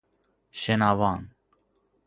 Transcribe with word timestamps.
شنوان 0.51 1.29